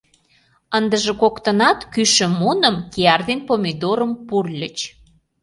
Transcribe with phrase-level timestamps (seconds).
[0.77, 4.77] Ындыже коктынат кӱшӧ муным, кияр ден помидорым пурльыч.